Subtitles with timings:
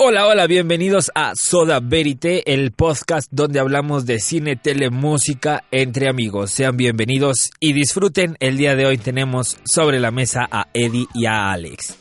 [0.00, 6.08] Hola, hola, bienvenidos a Soda Verite, el podcast donde hablamos de cine, tele, música entre
[6.08, 6.52] amigos.
[6.52, 8.36] Sean bienvenidos y disfruten.
[8.38, 11.96] El día de hoy tenemos sobre la mesa a Eddie y a Alex.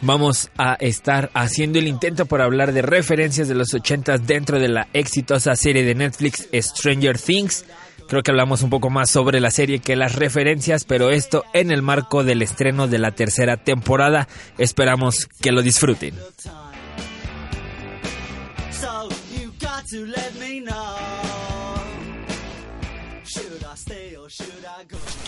[0.00, 4.68] Vamos a estar haciendo el intento por hablar de referencias de los ochentas dentro de
[4.68, 7.66] la exitosa serie de Netflix Stranger Things.
[8.08, 11.70] Creo que hablamos un poco más sobre la serie que las referencias, pero esto en
[11.70, 14.26] el marco del estreno de la tercera temporada.
[14.56, 16.14] Esperamos que lo disfruten.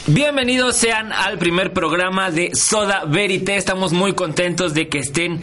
[0.08, 3.56] Bienvenidos sean al primer programa de Soda Verite.
[3.56, 5.40] Estamos muy contentos de que estén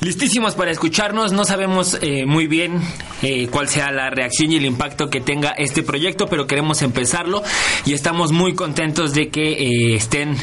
[0.00, 1.32] listísimos para escucharnos.
[1.32, 2.80] No sabemos eh, muy bien
[3.22, 7.42] eh, cuál sea la reacción y el impacto que tenga este proyecto, pero queremos empezarlo
[7.86, 10.36] y estamos muy contentos de que eh, estén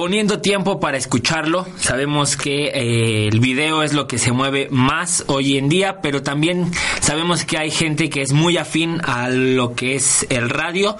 [0.00, 1.66] poniendo tiempo para escucharlo.
[1.76, 6.22] Sabemos que eh, el video es lo que se mueve más hoy en día, pero
[6.22, 6.70] también
[7.02, 10.96] sabemos que hay gente que es muy afín a lo que es el radio.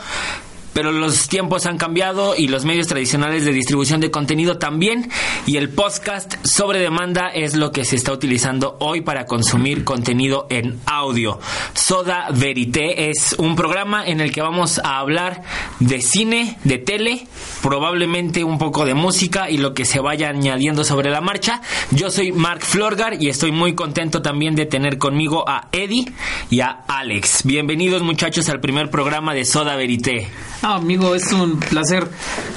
[0.72, 5.10] Pero los tiempos han cambiado y los medios tradicionales de distribución de contenido también.
[5.46, 10.46] Y el podcast sobre demanda es lo que se está utilizando hoy para consumir contenido
[10.50, 11.40] en audio.
[11.74, 15.42] Soda Verité es un programa en el que vamos a hablar
[15.80, 17.26] de cine, de tele,
[17.62, 21.60] probablemente un poco de música y lo que se vaya añadiendo sobre la marcha.
[21.90, 26.12] Yo soy Mark Florgar y estoy muy contento también de tener conmigo a Eddie
[26.50, 27.44] y a Alex.
[27.44, 30.28] Bienvenidos muchachos al primer programa de Soda Verité.
[30.62, 32.06] Amigo, es un placer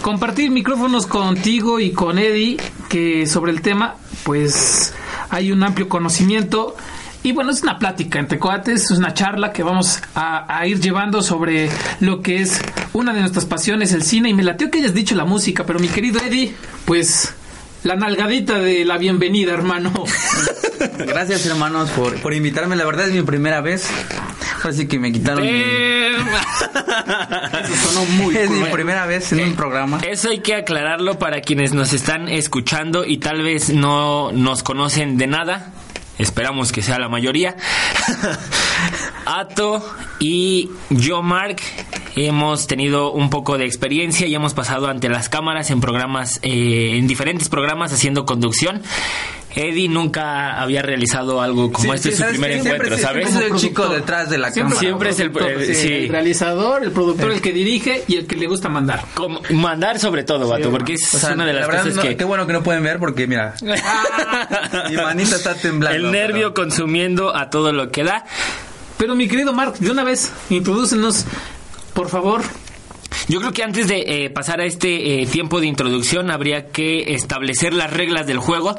[0.02, 2.58] compartir micrófonos contigo y con Eddie,
[2.90, 4.94] que sobre el tema, pues
[5.30, 6.76] hay un amplio conocimiento.
[7.24, 10.82] Y bueno, es una plática entre coates, es una charla que vamos a, a ir
[10.82, 11.70] llevando sobre
[12.02, 14.30] lo que es una de nuestras pasiones, el cine.
[14.30, 17.34] Y me lateo que hayas dicho la música, pero mi querido Eddie, pues
[17.84, 19.94] la nalgadita de la bienvenida, hermano.
[20.98, 23.88] Gracias hermanos por, por invitarme, la verdad es mi primera vez.
[24.64, 25.46] Así que me quitaron.
[25.46, 26.24] Eso
[27.88, 30.00] sonó muy Es mi primera vez en un programa.
[30.08, 35.18] Eso hay que aclararlo para quienes nos están escuchando y tal vez no nos conocen
[35.18, 35.74] de nada.
[36.18, 37.58] Esperamos que sea la mayoría.
[39.26, 39.84] Ato
[40.20, 41.58] y yo, Mark,
[42.16, 46.98] hemos tenido un poco de experiencia y hemos pasado ante las cámaras en programas, eh,
[46.98, 48.84] en diferentes programas haciendo conducción.
[49.56, 53.02] Eddie nunca había realizado algo como Sí, este, sí, es su ¿sabes primer encuentro, Siempre
[53.28, 53.36] ¿sabes?
[53.36, 54.80] es el chico detrás de la Siempre, cámara.
[54.80, 55.94] Siempre es el- eh, sí.
[55.94, 59.04] el realizador, el productor, el que dirige y el que le gusta mandar.
[59.14, 61.96] Como- mandar sobre todo, vato, porque es O sea, una de las la verdad, cosas
[61.98, 62.18] no- que...
[62.18, 63.54] Qué bueno que no pueden ver porque mira,
[64.90, 65.98] mi manita está temblando.
[65.98, 68.26] El nervio pero- consumiendo a todo lo que da.
[68.98, 71.26] Pero mi querido Mark, de una vez, introdúcenos,
[71.94, 72.42] por favor.
[73.28, 77.14] Yo creo que antes de eh, pasar a este eh, tiempo de introducción habría que
[77.14, 78.76] establecer las reglas del juego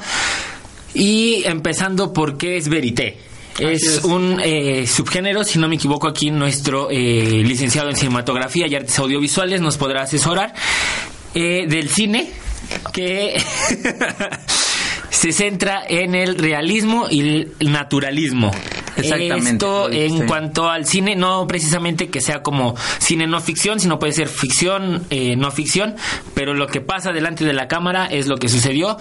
[0.95, 3.19] y empezando por qué es verité.
[3.59, 4.05] Es, es.
[4.05, 8.99] un eh, subgénero, si no me equivoco aquí nuestro eh, licenciado en cinematografía y artes
[8.99, 10.55] audiovisuales nos podrá asesorar
[11.35, 12.31] eh, del cine
[12.93, 13.41] que
[15.11, 18.51] se centra en el realismo y el naturalismo.
[18.97, 23.99] Exactamente, Esto en cuanto al cine, no precisamente que sea como cine no ficción, sino
[23.99, 25.97] puede ser ficción, eh, no ficción,
[26.35, 28.97] pero lo que pasa delante de la cámara es lo que sucedió.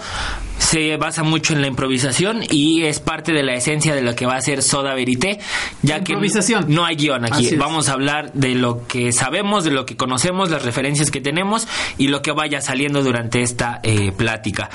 [0.58, 4.26] Se basa mucho en la improvisación y es parte de la esencia de lo que
[4.26, 5.38] va a ser Soda Verité,
[5.82, 6.66] ya que Improvisación.
[6.68, 7.46] no hay guion aquí.
[7.46, 7.58] Así es.
[7.58, 11.68] Vamos a hablar de lo que sabemos, de lo que conocemos, las referencias que tenemos
[11.98, 14.70] y lo que vaya saliendo durante esta eh, plática.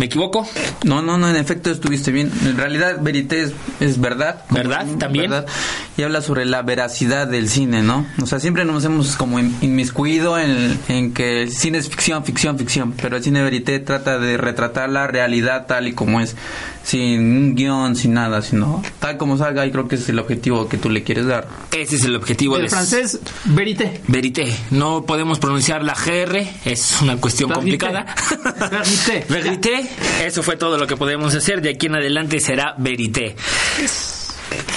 [0.00, 0.48] ¿Me equivoco?
[0.82, 2.32] No, no, no, en efecto estuviste bien.
[2.46, 4.44] En realidad, Verité es, es verdad.
[4.48, 4.86] ¿Verdad?
[4.98, 5.30] ¿También?
[5.98, 8.06] Y habla sobre la veracidad del cine, ¿no?
[8.22, 12.24] O sea, siempre nos hemos como in- inmiscuido en, en que el cine es ficción,
[12.24, 12.92] ficción, ficción.
[12.92, 16.34] Pero el cine Verité trata de retratar la realidad tal y como es.
[16.82, 19.66] Sin un guion, sin nada, sino tal como salga.
[19.66, 21.46] Y creo que es el objetivo que tú le quieres dar.
[21.72, 24.00] Ese es el objetivo El de francés, verité.
[24.08, 24.50] Verité.
[24.70, 28.06] No podemos pronunciar la GR, es una cuestión complicada.
[28.70, 29.26] Verité.
[29.28, 29.89] Verité,
[30.22, 31.60] eso fue todo lo que podemos hacer.
[31.60, 33.36] De aquí en adelante será Verité.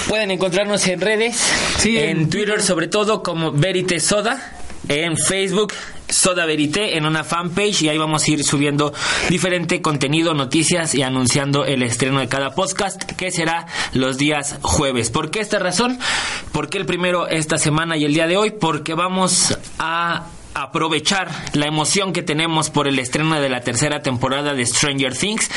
[0.08, 1.36] Pueden encontrarnos en redes,
[1.78, 4.58] Sí, en en Twitter sobre todo como Verité Soda,
[4.88, 5.72] en Facebook
[6.08, 8.92] Soda Verité en una fanpage y ahí vamos a ir subiendo
[9.28, 15.10] diferente contenido, noticias y anunciando el estreno de cada podcast que será los días jueves.
[15.10, 15.98] ¿Por qué esta razón?
[16.52, 18.50] ¿Por qué el primero esta semana y el día de hoy?
[18.50, 24.54] Porque vamos a aprovechar la emoción que tenemos por el estreno de la tercera temporada
[24.54, 25.50] de Stranger Things.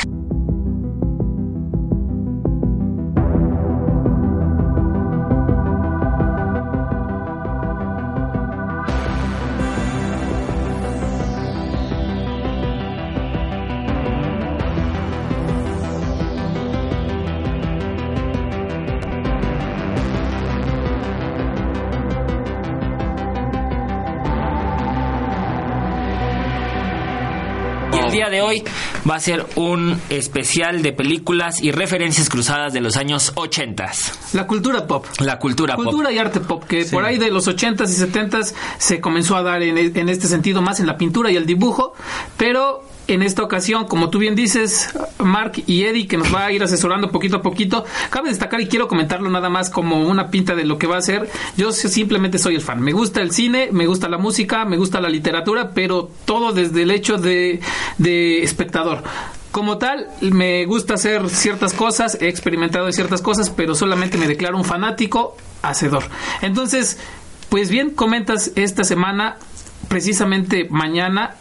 [28.18, 28.64] Día de hoy
[29.08, 33.92] va a ser un especial de películas y referencias cruzadas de los años 80.
[34.32, 35.06] La cultura pop.
[35.20, 36.12] La cultura, Cultura pop.
[36.12, 39.62] y arte pop, que por ahí de los 80s y 70s se comenzó a dar
[39.62, 41.92] en, en este sentido más en la pintura y el dibujo,
[42.36, 46.52] pero en esta ocasión, como tú bien dices, Mark y Eddie, que nos va a
[46.52, 50.54] ir asesorando poquito a poquito, cabe destacar y quiero comentarlo nada más como una pinta
[50.54, 51.28] de lo que va a ser.
[51.56, 52.80] Yo simplemente soy el fan.
[52.82, 56.82] Me gusta el cine, me gusta la música, me gusta la literatura, pero todo desde
[56.82, 57.60] el hecho de,
[58.42, 59.02] espectador.
[59.50, 64.28] Como tal, me gusta hacer ciertas cosas, he experimentado en ciertas cosas, pero solamente me
[64.28, 66.04] declaro un fanático hacedor.
[66.42, 66.98] Entonces,
[67.48, 69.38] pues bien, comentas esta semana,
[69.88, 71.36] precisamente mañana,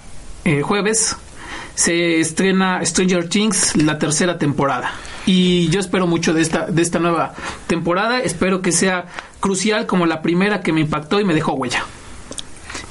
[0.46, 1.18] eh, jueves,
[1.78, 4.92] se estrena Stranger Things, la tercera temporada.
[5.28, 7.36] Y yo espero mucho de esta, de esta nueva
[7.68, 8.20] temporada.
[8.20, 9.06] Espero que sea
[9.40, 11.86] crucial como la primera que me impactó y me dejó huella.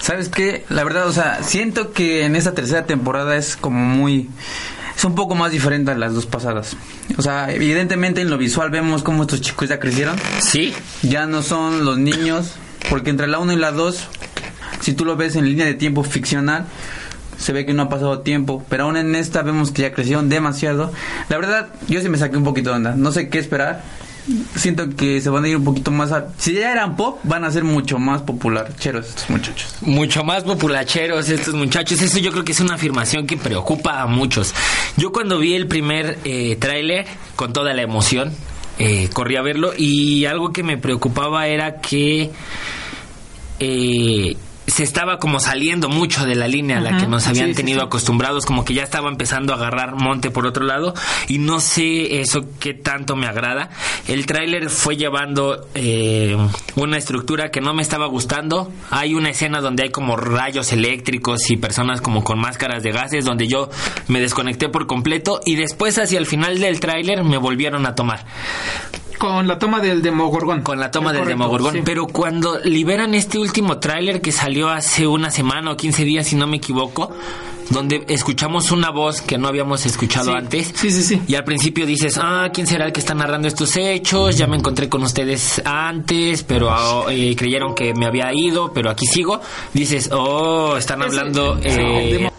[0.01, 0.65] ¿Sabes qué?
[0.69, 4.29] La verdad, o sea, siento que en esta tercera temporada es como muy...
[4.97, 6.77] Es un poco más diferente a las dos pasadas.
[7.19, 10.17] O sea, evidentemente en lo visual vemos cómo estos chicos ya crecieron.
[10.39, 10.73] Sí,
[11.03, 12.53] Ya no son los niños,
[12.89, 14.09] porque entre la 1 y la 2,
[14.81, 16.67] si tú lo ves en línea de tiempo ficcional,
[17.39, 20.29] se ve que no ha pasado tiempo, pero aún en esta vemos que ya crecieron
[20.29, 20.93] demasiado.
[21.29, 23.83] La verdad, yo sí me saqué un poquito de onda, no sé qué esperar.
[24.57, 26.27] Siento que se van a ir un poquito más a...
[26.37, 29.77] Si ya eran pop, van a ser mucho más populacheros estos muchachos.
[29.83, 32.03] mucho más populacheros estos muchachos.
[32.03, 34.53] Eso yo creo que es una afirmación que preocupa a muchos.
[34.97, 37.07] Yo cuando vi el primer eh, tráiler,
[37.37, 38.33] con toda la emoción,
[38.79, 42.33] eh, corrí a verlo y algo que me preocupaba era que
[43.61, 47.47] eh, se estaba como saliendo mucho de la línea a la Ajá, que nos habían
[47.49, 47.87] sí, sí, tenido sí.
[47.87, 50.95] acostumbrados, como que ya estaba empezando a agarrar monte por otro lado
[51.29, 53.71] y no sé eso qué tanto me agrada.
[54.09, 56.37] El tráiler fue llevando eh,
[56.75, 58.73] una estructura que no me estaba gustando.
[58.91, 63.25] Hay una escena donde hay como rayos eléctricos y personas como con máscaras de gases
[63.25, 63.71] donde yo
[64.09, 68.25] me desconecté por completo y después hacia el final del tráiler me volvieron a tomar
[69.19, 70.63] Con la toma del Demogorgón.
[70.63, 71.73] con la toma del correcto, Demogorgón.
[71.75, 71.81] sí.
[71.85, 76.37] Pero cuando liberan este último tráiler que salió hace una semana o 15 días, si
[76.37, 77.11] no me equivoco,
[77.71, 80.73] donde escuchamos una voz que no habíamos escuchado Sí, antes.
[80.75, 81.23] sí, sí, sí.
[81.27, 84.37] Y al principio dices, ah, ¿quién será el que está narrando estos hechos?
[84.37, 88.89] Ya me encontré con ustedes antes, pero ah, eh, creyeron que me había ido, pero
[88.91, 89.41] aquí sigo.
[89.75, 91.59] Dices, oh, están hablando...
[91.63, 92.31] eh,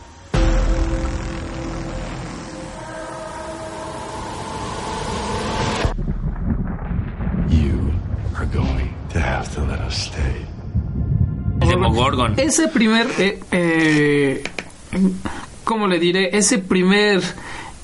[12.38, 14.44] Ese primer, eh, eh,
[15.64, 16.38] ¿cómo le diré?
[16.38, 17.24] Ese primer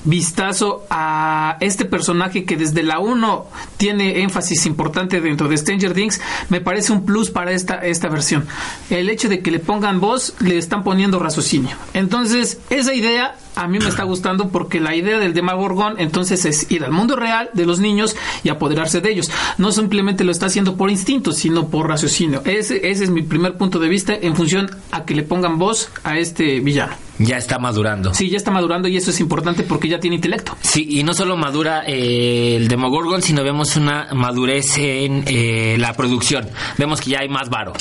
[0.04, 3.46] vistazo a este personaje que desde la 1
[3.76, 6.20] tiene énfasis importante dentro de Stranger Things,
[6.50, 8.46] me parece un plus para esta, esta versión.
[8.90, 11.76] El hecho de que le pongan voz, le están poniendo raciocinio.
[11.94, 16.70] Entonces, esa idea a mí me está gustando porque la idea del Demagorgon entonces es
[16.70, 19.30] ir al mundo real de los niños y apoderarse de ellos.
[19.58, 22.42] No simplemente lo está haciendo por instinto, sino por raciocinio.
[22.44, 25.90] Ese, ese es mi primer punto de vista en función a que le pongan voz
[26.02, 26.94] a este villano.
[27.18, 28.12] Ya está madurando.
[28.12, 30.56] Sí, ya está madurando y eso es importante porque ya tiene intelecto.
[30.62, 35.92] Sí, y no solo madura eh, el Demogorgon, sino vemos una madurez en eh, la
[35.92, 36.48] producción.
[36.76, 37.72] Vemos que ya hay más varo.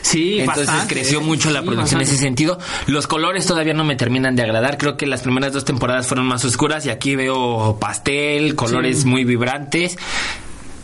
[0.00, 2.58] Sí, Entonces bastante, creció mucho la Sí, producción en ese sentido.
[2.86, 4.78] Los colores todavía no me terminan de agradar.
[4.78, 9.06] Creo que las primeras dos temporadas fueron más oscuras y aquí veo pastel, colores Sí.
[9.08, 9.98] muy vibrantes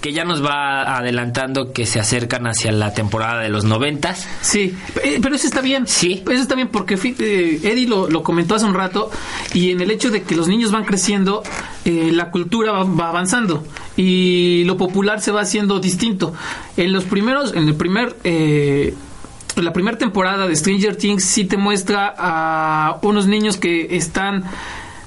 [0.00, 4.26] que ya nos va adelantando que se acercan hacia la temporada de los noventas.
[4.42, 5.86] Sí, eh, pero eso está bien.
[5.86, 6.22] Sí.
[6.30, 9.08] Eso está bien porque eh, Eddie lo, lo comentó hace un rato
[9.54, 11.42] y en el hecho de que los niños van creciendo,
[11.86, 13.64] eh, la cultura va, va avanzando
[13.96, 16.34] y lo popular se va haciendo distinto.
[16.76, 18.16] En los primeros, en el primer...
[18.24, 18.94] eh,
[19.56, 24.44] la primera temporada de Stranger Things sí te muestra a unos niños que están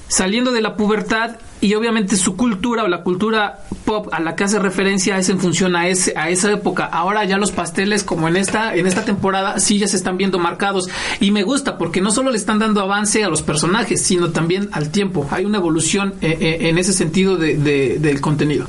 [0.08, 4.44] saliendo de la pubertad y obviamente su cultura o la cultura pop a la que
[4.44, 6.84] hace referencia es en función a ese a esa época.
[6.86, 10.38] Ahora ya los pasteles como en esta en esta temporada sí ya se están viendo
[10.38, 10.88] marcados
[11.20, 14.68] y me gusta porque no solo le están dando avance a los personajes, sino también
[14.72, 15.26] al tiempo.
[15.30, 18.66] Hay una evolución eh, eh, en ese sentido de- de- del contenido.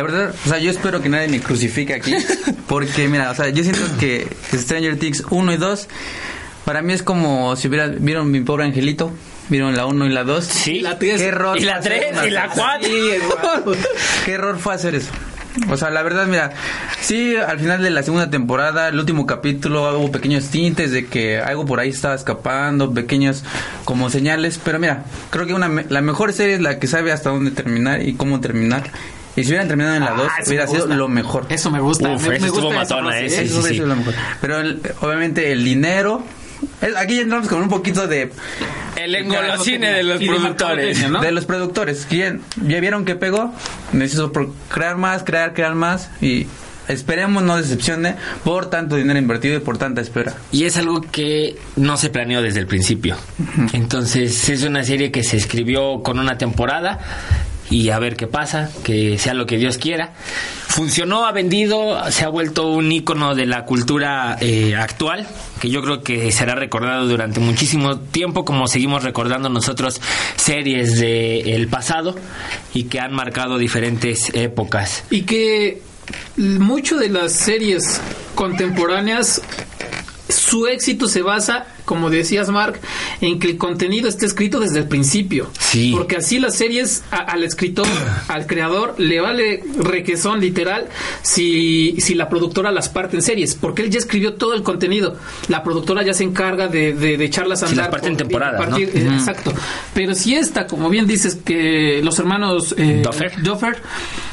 [0.00, 2.14] La verdad, o sea, yo espero que nadie me crucifique aquí.
[2.68, 5.88] Porque, mira, o sea, yo siento que Stranger Things 1 y 2,
[6.64, 9.12] para mí es como si hubiera, vieron mi pobre angelito,
[9.50, 10.42] vieron la 1 y la 2.
[10.44, 10.80] Sí.
[10.80, 11.20] La tres.
[11.20, 12.88] ¿Qué error Y la fue hacer tres, una- y la cuatro.
[12.88, 13.72] Sí, exacto.
[14.24, 15.10] ¿Qué error fue hacer eso?
[15.68, 16.52] O sea, la verdad, mira,
[17.02, 21.40] sí, al final de la segunda temporada, el último capítulo, hubo pequeños tintes de que
[21.40, 23.42] algo por ahí estaba escapando, pequeños
[23.84, 27.12] como señales, pero mira, creo que una, me- la mejor serie es la que sabe
[27.12, 28.90] hasta dónde terminar y cómo terminar.
[29.36, 31.46] Y si hubieran terminado en la Ah, 2, eso hubiera sido lo mejor.
[31.48, 32.10] Eso me gusta.
[32.12, 33.30] Uf, me, ese me estuvo gusta matona, ¿eh?
[33.30, 33.74] sí, Eso hubiera sí.
[33.74, 34.14] sido lo mejor.
[34.40, 36.22] Pero el- obviamente el dinero,
[36.82, 38.32] es- aquí ya entramos con un poquito de
[38.96, 40.42] El engolosine de los productores.
[40.42, 41.20] mercadotecnia, ¿no?
[41.20, 42.06] De los productores.
[42.08, 42.42] ¿Quién?
[42.66, 43.54] ¿Ya vieron que pegó?
[43.92, 44.32] Necesito
[44.68, 46.10] crear más, crear, crear más.
[46.20, 46.46] Y
[46.88, 50.34] esperemos no decepcione por tanto dinero invertido y por tanta espera.
[50.50, 53.16] Y es algo que no se planeó desde el principio.
[53.72, 56.98] Entonces es una serie que se escribió con una temporada
[57.70, 60.12] y a ver qué pasa, que sea lo que Dios quiera.
[60.66, 65.26] Funcionó, ha vendido, se ha vuelto un ícono de la cultura eh, actual,
[65.60, 70.00] que yo creo que será recordado durante muchísimo tiempo, como seguimos recordando nosotros
[70.36, 72.16] series del pasado
[72.74, 75.04] y que han marcado diferentes épocas.
[75.10, 75.82] Y que
[76.36, 78.00] mucho de las series
[78.34, 79.42] contemporáneas,
[80.28, 82.78] su éxito se basa, como decías Mark,
[83.20, 85.50] en que el contenido esté escrito desde el principio.
[85.58, 85.90] Sí.
[85.92, 87.84] Porque así las series a- al escritor,
[88.28, 90.86] al creador, le vale requesón literal
[91.22, 93.56] si, si la productora las parte en series.
[93.56, 95.16] Porque él ya escribió todo el contenido.
[95.48, 98.16] La productora ya se encarga de, de, de echarlas a Si las andar parte en
[98.16, 99.52] partir- eh, Exacto.
[99.92, 103.42] Pero si esta, como bien dices, que los hermanos eh, Duffer.
[103.42, 103.82] Duffer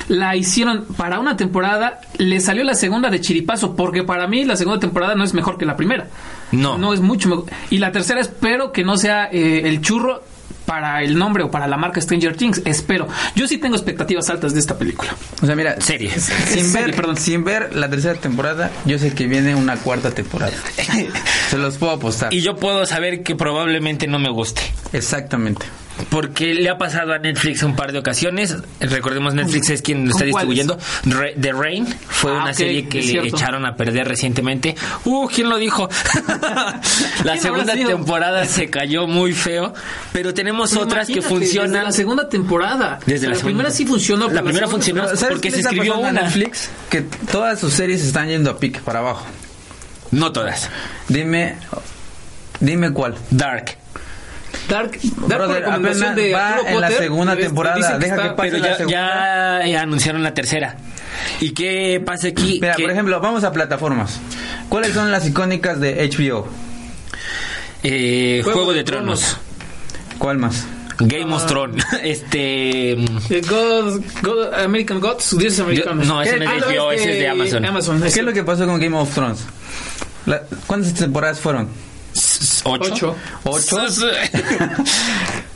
[0.09, 4.55] la hicieron para una temporada, le salió la segunda de chiripazo, porque para mí la
[4.55, 6.07] segunda temporada no es mejor que la primera.
[6.51, 6.77] No.
[6.77, 7.45] No es mucho mejor.
[7.69, 10.23] Y la tercera espero que no sea eh, el churro
[10.65, 12.61] para el nombre o para la marca Stranger Things.
[12.65, 13.07] Espero.
[13.35, 15.15] Yo sí tengo expectativas altas de esta película.
[15.41, 16.11] O sea, mira, Serie.
[16.11, 17.17] sin Serie, ver, perdón.
[17.17, 20.51] sin ver la tercera temporada, yo sé que viene una cuarta temporada.
[21.49, 22.33] Se los puedo apostar.
[22.33, 24.61] Y yo puedo saber que probablemente no me guste.
[24.91, 25.65] Exactamente.
[26.09, 28.55] Porque le ha pasado a Netflix un par de ocasiones.
[28.79, 30.77] Recordemos, Netflix es quien lo está distribuyendo.
[31.05, 34.75] Re- The Rain fue Ah, una serie que le echaron a perder recientemente.
[35.05, 35.89] Uh, ¿quién lo dijo?
[37.23, 39.73] la ¿Quién segunda temporada se cayó muy feo.
[40.13, 41.83] Pero tenemos otras que Imagínate, Desde funcionan.
[41.85, 42.99] la segunda temporada.
[43.05, 44.29] Desde la, primera sí funcionó.
[44.29, 45.03] La primera funcionó.
[45.05, 46.11] Pero, ¿sabes porque se escribió una.
[46.11, 47.01] Netflix que
[47.31, 49.25] todas sus series están yendo a pique para abajo.
[50.11, 50.69] No todas.
[51.09, 51.55] Dime,
[52.59, 53.15] dime cuál.
[53.31, 53.77] Dark.
[54.69, 58.29] Dark, Dark Brother, recomendación apenas de va en la segunda este, temporada, dicen deja que
[58.29, 59.67] pase Pero la ya, segunda.
[59.67, 60.77] ya anunciaron la tercera.
[61.39, 62.59] ¿Y qué pasa aquí?
[62.61, 64.19] Mira, Que- por ejemplo, vamos a plataformas.
[64.69, 66.47] ¿Cuáles son las icónicas de HBO?
[67.83, 69.37] eh, Juego Juego, de de Tronos.
[70.17, 70.65] ¿Cuál más?
[70.99, 71.85] Game of Thrones.
[72.03, 72.91] Este.
[72.93, 76.07] Eh, God- God- American Gods, dioses americanos.
[76.07, 77.65] no, ese no es de Ah, HBO, ese es de Amazon.
[77.65, 79.39] Amazon ¿Qué es lo que pasó con Game of Thrones?
[80.25, 81.67] La- ¿Cuántas temporadas fueron?
[82.65, 82.93] ¿Ocho?
[82.93, 83.15] Ocho.
[83.43, 83.77] ¿Ocho?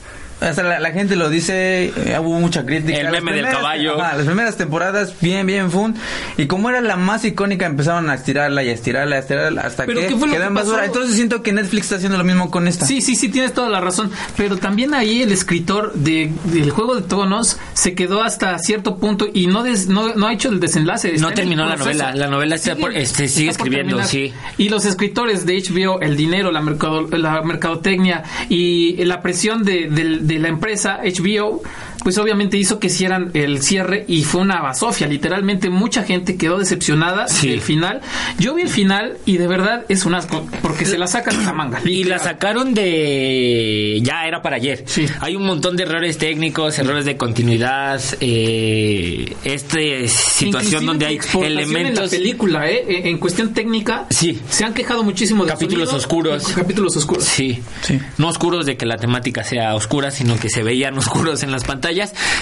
[0.42, 2.98] O sea, la, la gente lo dice, eh, hubo mucha crítica.
[2.98, 4.02] El Las meme del primeras- caballo.
[4.02, 5.96] ajá, las primeras temporadas, bien, bien, fun.
[6.38, 9.86] Y como era la más icónica, empezaron a estirarla y a estirarla, a estirarla, hasta
[9.86, 10.78] ¿Pero que qué fue lo quedó que en basura.
[10.78, 10.88] pasó?
[10.88, 12.86] Entonces siento que Netflix está haciendo lo mismo con esta.
[12.88, 14.10] Sí, sí, sí, tienes toda la razón.
[14.36, 19.28] Pero también ahí el escritor de, del Juego de Tronos se quedó hasta cierto punto
[19.32, 21.14] y no, des- no, no ha hecho el desenlace.
[21.20, 22.16] No terminó la novela.
[22.16, 24.34] La novela está por- este, sigue está por escribiendo, sí.
[24.58, 29.88] Y los escritores de HBO, el dinero, la, mercado, la mercadotecnia y la presión de,
[29.90, 31.62] del- de la empresa HBO,
[32.04, 35.08] pues obviamente hizo que hicieran el cierre y fue una basofia.
[35.08, 37.50] Literalmente mucha gente quedó decepcionada Sí.
[37.50, 38.02] del final.
[38.40, 41.46] Yo vi el final y de verdad es un asco porque se la sacan de
[41.46, 41.80] la manga.
[41.86, 44.00] Y la sacaron de...
[44.04, 44.84] Ya era para ayer.
[44.88, 45.06] Sí.
[45.20, 49.78] Hay un montón de errores técnicos, errores de continuidad, eh, esta
[50.08, 52.10] situación Inclusive donde hay exportación en la elementos...
[52.10, 52.86] película, ¿eh?
[52.88, 54.40] En- En cuestión técnica, Sí.
[54.50, 56.48] se han quejado muchísimo de Capítulos oscuros.
[56.56, 57.24] Capítulos oscuros.
[57.26, 57.60] Sí.
[57.82, 58.00] Sí.
[58.18, 61.64] No oscuros de que la temática sea oscura, sino que se veían oscuros en las
[61.66, 61.91] pantallas.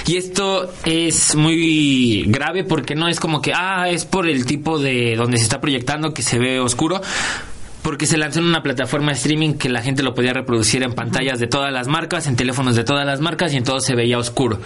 [0.05, 4.79] Y esto es muy grave porque no es como que, ah, es por el tipo
[4.79, 7.01] de donde se está proyectando que se ve oscuro.
[7.81, 10.93] Porque se lanzó en una plataforma de streaming que la gente lo podía reproducir en
[10.93, 13.95] pantallas de todas las marcas, en teléfonos de todas las marcas y en todo se
[13.95, 14.59] veía oscuro.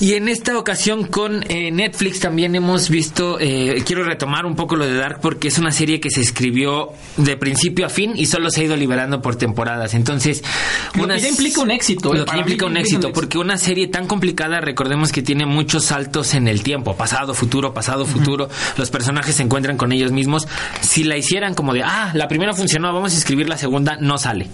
[0.00, 4.76] Y en esta ocasión con eh, Netflix también hemos visto, eh, quiero retomar un poco
[4.76, 8.26] lo de Dark porque es una serie que se escribió de principio a fin y
[8.26, 9.94] solo se ha ido liberando por temporadas.
[9.94, 10.44] Entonces,
[10.94, 13.12] Lo una que ya implica un éxito, eh, Lo que ya mí implica un éxito.
[13.12, 17.74] porque una serie tan complicada, recordemos que tiene muchos saltos en el tiempo, pasado, futuro,
[17.74, 18.48] pasado, futuro.
[18.76, 20.46] Los personajes se encuentran con ellos mismos.
[20.80, 24.16] Si la hicieran como de, ah, la primera funcionó, vamos a escribir la segunda, no
[24.16, 24.48] sale.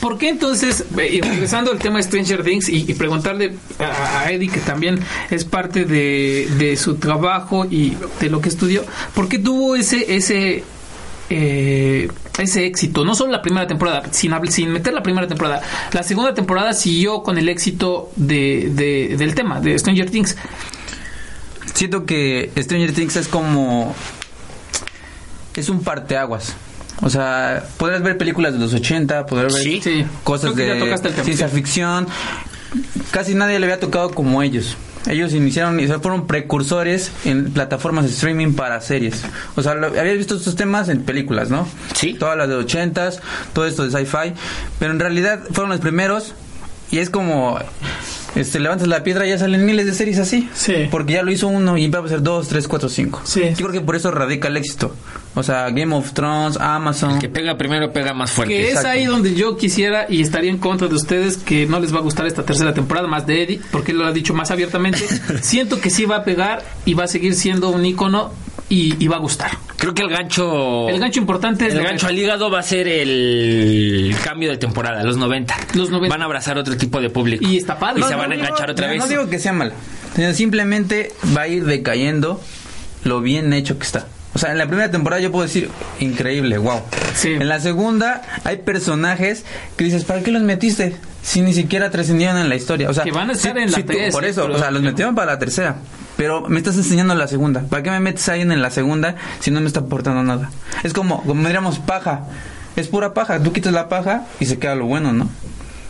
[0.00, 4.60] ¿Por qué entonces, y regresando al tema de Stranger Things y, preguntarle a, Eddie, que
[4.60, 8.84] también es parte de, su trabajo y de lo que estudió,
[9.14, 10.64] ¿por qué tuvo ese, ese,
[11.30, 12.08] eh,
[12.38, 13.04] ese éxito?
[13.04, 15.62] No solo la primera temporada, sin, sin meter la primera temporada.
[15.92, 20.36] La segunda temporada siguió con el éxito de- del tema, de Stranger Things.
[21.74, 23.94] Siento que Stranger Things es como...
[25.54, 26.56] Es un parteaguas.
[27.00, 29.80] O sea, podrás ver películas de los 80, podrás ver Sí.
[30.24, 32.06] Cosas de ciencia ficción.
[33.10, 34.76] Casi nadie le había tocado como ellos.
[35.08, 39.22] Ellos iniciaron y o sea, fueron precursores en plataformas de streaming para series.
[39.56, 41.66] O sea, lo- habías visto estos temas en películas, ¿no?
[41.94, 42.14] Sí.
[42.14, 43.20] Todas las de ochentas,
[43.52, 44.32] todo esto de sci-fi.
[44.78, 46.34] Pero en realidad fueron los primeros
[46.92, 47.58] y es como...
[48.34, 50.48] Este, levantas la piedra y ya salen miles de series así.
[50.54, 50.88] Sí.
[50.90, 53.20] Porque ya lo hizo uno y va a ser dos, tres, cuatro, cinco.
[53.24, 53.42] Sí.
[53.50, 54.94] Yo creo que por eso radica el éxito.
[55.34, 57.18] O sea, Game of Thrones, Amazon.
[57.18, 58.54] Que pega primero, pega más fuerte.
[58.54, 58.88] Que es exacto.
[58.90, 62.02] ahí donde yo quisiera y estaría en contra de ustedes que no les va a
[62.02, 65.00] gustar esta tercera temporada, más de Eddie, porque él lo ha dicho más abiertamente.
[65.42, 68.32] Siento que sí va a pegar y va a seguir siendo un icono
[68.74, 69.50] y, y va a gustar.
[69.76, 70.88] Creo que el gancho.
[70.88, 74.56] El gancho importante es El gancho que- al hígado va a ser el cambio de
[74.56, 75.54] temporada, los 90.
[75.74, 76.14] Los 90.
[76.14, 77.46] Van a abrazar otro tipo de público.
[77.46, 77.98] Y está padre.
[77.98, 78.98] Y No, se no, van a enganchar otra vez.
[78.98, 79.72] No digo que sea mal.
[80.16, 82.40] sino Simplemente va a ir decayendo
[83.04, 84.06] lo bien hecho que está.
[84.34, 85.68] O sea, en la primera temporada yo puedo decir,
[86.00, 86.80] increíble, wow.
[87.14, 87.32] Sí.
[87.32, 89.44] En la segunda hay personajes
[89.76, 90.96] que dices, ¿para qué los metiste?
[91.22, 92.88] Si ni siquiera trascendieron en la historia.
[92.88, 94.54] O sea, Que van a estar si- en la si tú- tres, Por eso, Pero-
[94.54, 95.76] o sea, los metieron para la tercera.
[96.22, 97.62] Pero me estás enseñando la segunda.
[97.62, 100.52] ¿Para qué me metes a alguien en la segunda si no me está aportando nada?
[100.84, 102.26] Es como, como diríamos, paja.
[102.76, 103.42] Es pura paja.
[103.42, 105.28] Tú quitas la paja y se queda lo bueno, ¿no?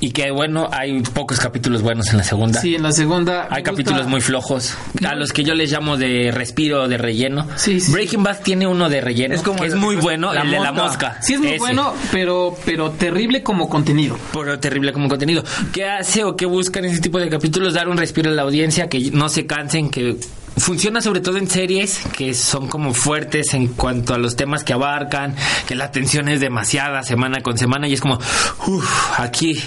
[0.05, 2.61] Y que bueno, hay pocos capítulos buenos en la segunda.
[2.61, 3.43] Sí, en la segunda.
[3.43, 4.75] Hay gusta- capítulos muy flojos,
[5.07, 7.47] a los que yo les llamo de respiro, de relleno.
[7.55, 7.93] Sí, sí.
[7.93, 10.59] Breaking Bad tiene uno de relleno, Es como que es muy bueno, la el de
[10.59, 11.11] la mosca.
[11.11, 11.23] mosca.
[11.23, 11.59] Sí, es muy Ese.
[11.59, 14.19] bueno, pero, pero terrible como contenido.
[14.33, 15.45] Pero terrible como contenido.
[15.73, 17.75] ¿Qué hace o qué buscan ese tipo de capítulos?
[17.75, 20.17] Dar un respiro a la audiencia, que no se cansen, que
[20.57, 24.73] funciona sobre todo en series que son como fuertes en cuanto a los temas que
[24.75, 25.35] abarcan,
[25.67, 28.19] que la tensión es demasiada semana con semana y es como,
[28.67, 29.59] uff, aquí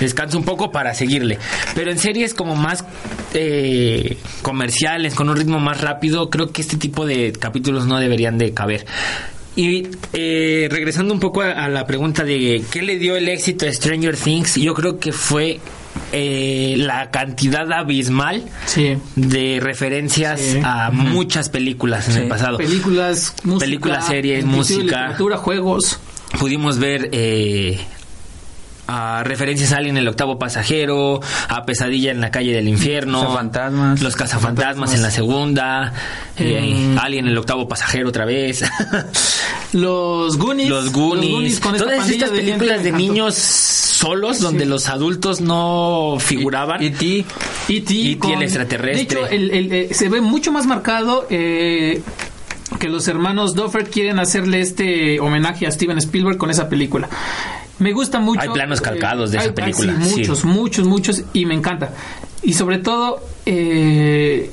[0.00, 1.38] descanso un poco para seguirle.
[1.74, 2.84] Pero en series como más
[3.34, 8.38] eh, comerciales, con un ritmo más rápido, creo que este tipo de capítulos no deberían
[8.38, 8.86] de caber.
[9.56, 13.66] Y eh, regresando un poco a, a la pregunta de qué le dio el éxito
[13.66, 15.58] a Stranger Things, yo creo que fue
[16.12, 18.96] eh, la cantidad abismal Sí.
[19.16, 20.60] de referencias Sí.
[20.62, 22.56] a muchas películas en el pasado.
[22.58, 23.64] Películas, música.
[23.64, 24.82] Películas, series, música.
[24.82, 25.98] Literatura, juegos.
[26.38, 27.78] Pudimos ver eh,
[28.88, 34.00] a referencias a Alien el octavo pasajero, a Pesadilla en la calle del infierno, Cazafantasmas.
[34.02, 35.92] los cazafantasmas en la segunda,
[36.38, 36.98] eh, Mm.
[36.98, 38.64] Alien el octavo pasajero otra vez.
[39.72, 40.70] Los Goonies.
[40.70, 44.70] Los Goonies, con todas estas películas de niños solos donde Sí.
[44.70, 46.82] los adultos no figuraban.
[46.82, 47.26] Y ti.
[47.68, 48.18] E.T.
[48.18, 48.94] con- el extraterrestre.
[48.96, 52.00] De hecho, el- el- eh, se ve mucho más marcado eh,
[52.78, 57.08] que los hermanos Duffer quieren hacerle este homenaje a Steven Spielberg con esa película.
[57.78, 58.40] Me gusta mucho.
[58.40, 60.16] Hay planos eh, calcados de esa hay- película, sí.
[60.16, 61.90] muchos, muchos, muchos, y me encanta.
[62.42, 64.50] Y sobre todo, eh,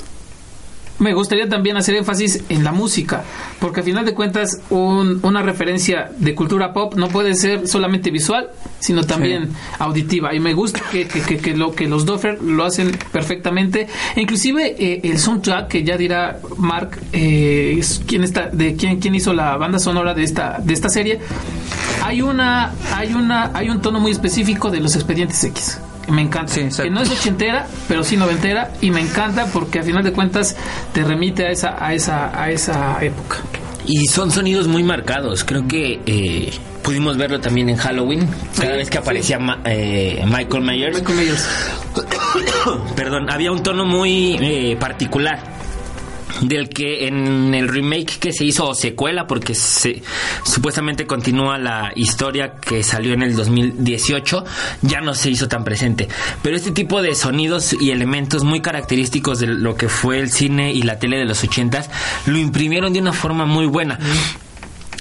[1.00, 3.24] me gustaría también hacer énfasis en la música,
[3.60, 8.12] porque al final de cuentas un- una referencia de cultura pop no puede ser solamente
[8.12, 10.34] visual, sino también auditiva.
[10.34, 13.88] Y me gusta que, que- que- que lo que los Duffer lo hacen perfectamente.
[14.16, 19.16] E inclusive eh, el soundtrack que ya dirá Mark, eh, quién está, de quién, quién
[19.16, 21.20] hizo la banda sonora de esta de esta serie.
[22.04, 25.80] Hay una, hay una, hay un tono muy específico de los Expedientes X.
[26.10, 26.54] Me encanta.
[26.54, 30.12] Sí, que no es ochentera, pero sí noventera y me encanta porque al final de
[30.14, 30.56] cuentas
[30.94, 33.38] te remite a esa a esa a esa época.
[33.88, 35.44] Y son sonidos muy marcados.
[35.44, 36.52] Creo que eh,
[36.84, 38.28] pudimos verlo también en Halloween.
[38.56, 39.02] Cada Sí, vez que sí.
[39.02, 40.98] aparecía Ma- eh, Michael Myers.
[41.00, 41.48] Michael Myers.
[42.96, 45.55] Perdón, había un tono muy eh, particular.
[46.42, 50.04] Del que en el remake que se hizo, o secuela, porque se,
[50.44, 54.44] supuestamente continúa la historia que salió en el 2018,
[54.82, 56.10] ya no se hizo tan presente.
[56.42, 60.74] Pero este tipo de sonidos y elementos muy característicos de lo que fue el cine
[60.74, 61.90] y la tele de los ochentas,
[62.26, 64.00] lo imprimieron de una forma muy buena.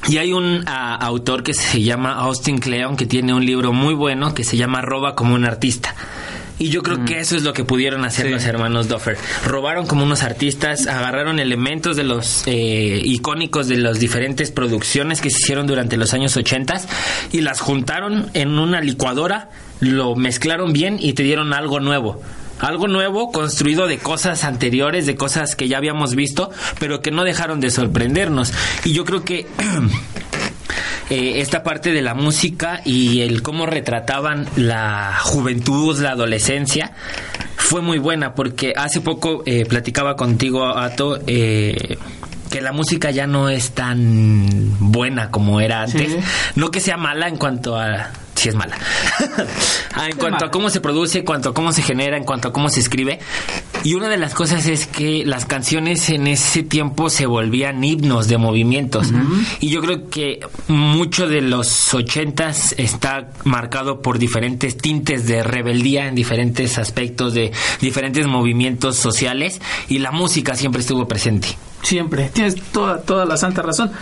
[0.09, 4.35] Y hay un autor que se llama Austin Kleon que tiene un libro muy bueno
[4.35, 5.95] que se llama Roba como un artista.
[6.59, 8.33] Y yo creo que eso es lo que pudieron hacer Sí.
[8.33, 9.17] los hermanos Duffer.
[9.45, 15.31] Robaron como unos artistas, agarraron elementos de los eh, icónicos de las diferentes producciones que
[15.31, 16.81] se hicieron durante los años 80
[17.33, 22.23] y las juntaron en una licuadora, lo mezclaron bien y te dieron algo nuevo.
[22.61, 27.25] Algo nuevo construido de cosas anteriores, de cosas que ya habíamos visto, pero que no
[27.25, 28.53] dejaron de sorprendernos.
[28.85, 29.47] Y yo creo que
[31.11, 36.93] eh, esta parte de la música y el cómo retrataban la juventud, la adolescencia,
[37.57, 41.99] fue muy buena porque hace poco eh, platicaba contigo, Ato, eh,
[42.51, 46.13] que la música ya no es tan buena como era antes.
[46.13, 46.19] Sí.
[46.55, 48.11] No que sea mala en cuanto a...
[48.35, 48.77] Si es mala.
[49.97, 50.47] Ah, en cuanto mala.
[50.49, 52.81] a cómo se produce, en cuanto a cómo se genera, en cuanto a cómo se
[52.81, 53.21] escribe.
[53.85, 58.29] Y una de las cosas es que las canciones en ese tiempo se volvían himnos
[58.29, 59.13] de movimientos.
[59.61, 66.09] Y yo creo que mucho de los ochentas está marcado por diferentes tintes de rebeldía
[66.09, 71.49] en diferentes aspectos de diferentes movimientos sociales y la música siempre estuvo presente.
[71.83, 73.93] Siempre, tienes toda, toda la santa razón.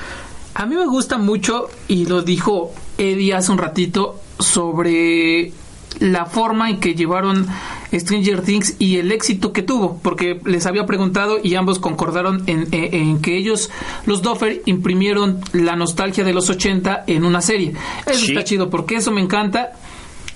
[0.54, 5.52] A mí me gusta mucho, y lo dijo Eddie hace un ratito, sobre
[6.00, 7.46] la forma en que llevaron
[7.92, 12.68] Stranger Things y el éxito que tuvo, porque les había preguntado y ambos concordaron en,
[12.72, 13.70] en- en que ellos,
[14.06, 17.74] los Duffer, imprimieron la nostalgia de los 80 en una serie.
[18.06, 18.32] Eso Sí.
[18.32, 19.72] está chido, porque eso me encanta.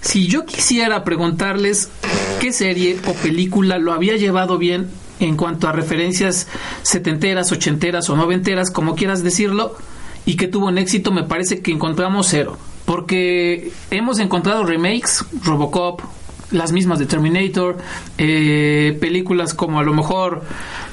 [0.02, 1.88] Si yo quisiera preguntarles
[2.40, 4.88] qué serie o película lo había llevado bien
[5.18, 6.46] en cuanto a referencias
[6.82, 9.74] setenteras, ochenteras o noventeras, como quieras decirlo,
[10.26, 12.58] y que tuvo un éxito, me parece que encontramos cero.
[12.86, 16.00] Porque hemos encontrado remakes, Robocop,
[16.52, 17.76] las mismas de Terminator,
[18.18, 20.44] eh, películas como a lo mejor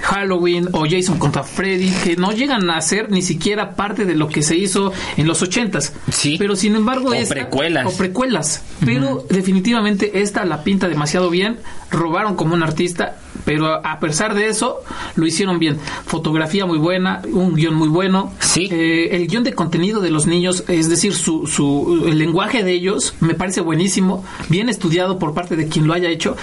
[0.02, 4.28] Halloween o Jason contra Freddy, que no llegan a ser ni siquiera parte de lo
[4.28, 5.94] que se hizo en los ochentas.
[6.12, 6.38] Sí.
[6.40, 7.86] Pero sin embargo, O esta- precuelas.
[7.86, 8.64] o precuelas.
[8.84, 11.60] Pero definitivamente esta la pinta demasiado bien.
[11.92, 14.82] Robaron como un artista, pero a pesar de eso
[15.16, 15.78] lo hicieron bien.
[16.06, 18.32] Fotografía muy buena, un guion muy bueno.
[18.40, 18.70] Sí.
[18.72, 22.72] Eh, el guion de contenido de los niños, es decir, su, su el lenguaje de
[22.72, 26.36] ellos me parece buenísimo, bien estudiado por parte de quien lo haya hecho.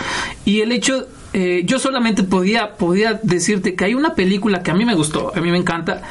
[0.44, 4.74] Y el hecho eh, yo solamente podía, podía decirte que hay una película que a
[4.74, 6.02] mí me gustó, a mí me encanta,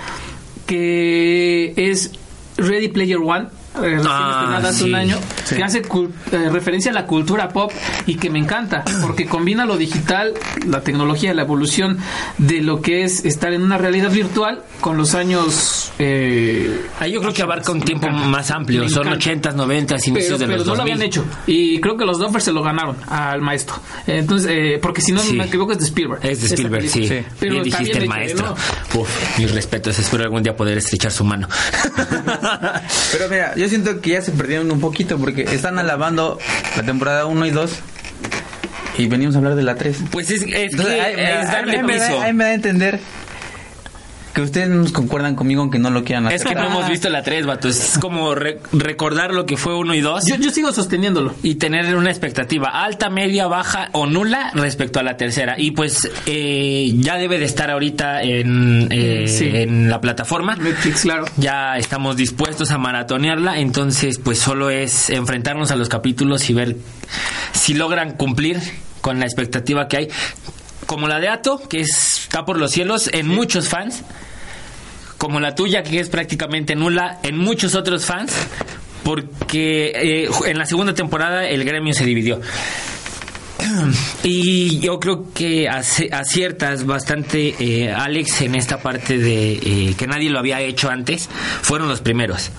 [0.65, 2.11] que es
[2.57, 3.47] Ready Player One.
[3.75, 5.55] Recién Ah, hace sí, un año, sí.
[5.55, 7.71] que hace eh, referencia a la cultura pop
[8.05, 10.33] y que me encanta, porque combina lo digital,
[10.65, 11.97] la tecnología, la evolución
[12.37, 15.78] de lo que es estar en una realidad virtual con los años...
[15.99, 18.27] eh, Ahí yo creo que abarca un tiempo encanta.
[18.27, 19.51] más amplio, son encanta.
[19.51, 20.81] 80s, 90s, pero, inicios de pero los no lo 2000.
[20.93, 23.75] habían hecho y creo que los Duffers se lo ganaron al maestro
[24.07, 25.33] entonces eh, porque si no Sí.
[25.33, 27.07] me equivoco es de Spielberg Es de Spielberg, sí.
[27.07, 27.21] Sí.
[27.39, 28.45] pero Bien dijiste bien el maestro.
[28.93, 29.01] ¿no?
[29.01, 29.99] Uf, mis respetos.
[29.99, 31.47] Espero algún día poder estrechar su mano.
[33.11, 36.37] Pero mira, yo siento que ya se perdieron un poquito porque están alabando
[36.77, 37.71] la temporada 1 y 2
[38.97, 39.97] y venimos a hablar de la 3.
[40.11, 42.21] pues es, es, que Entonces, ahí, me- es darle ahí piso.
[42.21, 42.99] ahí me da a entender
[44.39, 46.37] que ustedes no nos concuerdan conmigo aunque no lo quieran hacer.
[46.37, 47.67] Es que no hemos visto la 3, vato.
[47.67, 50.25] Es como re- recordar lo que fue 1 y 2.
[50.27, 55.03] yo, yo sigo sosteniéndolo y tener una expectativa alta, media, baja o nula respecto a
[55.03, 55.55] la tercera.
[55.57, 59.49] Y pues eh, ya debe de estar ahorita en, eh, Sí.
[59.51, 60.55] en la plataforma.
[60.55, 66.49] Netflix claro Ya estamos dispuestos a maratonearla, entonces pues solo es enfrentarnos a los capítulos
[66.49, 66.75] y ver
[67.53, 68.59] si logran cumplir
[69.01, 70.07] con la expectativa que hay.
[70.85, 74.03] Como la de Ato, que es- está por los cielos en muchos fans,
[75.19, 78.33] como la tuya, que es prácticamente nula en muchos otros fans,
[79.03, 82.41] porque eh, en la segunda temporada el gremio se dividió.
[84.23, 90.29] Y yo creo que aciertas bastante, eh, Alex, en esta parte de eh, que nadie
[90.29, 91.29] lo había hecho antes.
[91.61, 92.51] Fueron los primeros.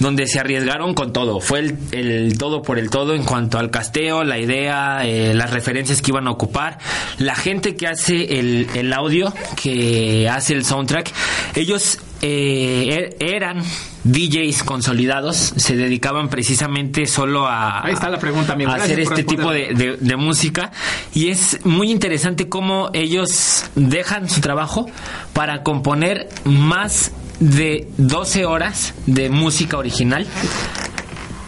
[0.00, 1.40] Donde se arriesgaron con todo.
[1.40, 5.50] Fue el, el todo por el todo en cuanto al casteo, la idea, eh, las
[5.50, 6.78] referencias que iban a ocupar.
[7.18, 9.32] La gente que hace el, el audio,
[9.62, 11.12] que hace el soundtrack,
[11.54, 13.62] ellos eh, er- eran
[14.04, 19.52] DJs consolidados, se dedicaban precisamente solo a, Ahí está la pregunta, a hacer este tipo
[19.52, 20.72] de, de- de música
[21.14, 24.86] y es muy interesante cómo ellos dejan su trabajo
[25.34, 30.26] para componer más de 12 horas de música original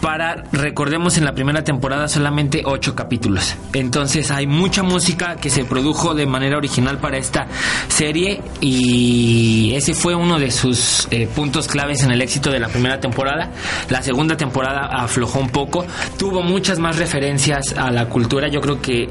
[0.02, 3.54] para, recordemos, en la primera temporada solamente 8 capítulos.
[3.72, 7.46] Entonces hay mucha música que se produjo de manera original para esta
[7.86, 12.68] serie y ese fue uno de sus eh, puntos claves en el éxito de la
[12.68, 13.52] primera temporada.
[13.90, 15.86] La segunda temporada aflojó un poco,
[16.18, 19.08] tuvo muchas más referencias a la cultura, yo creo que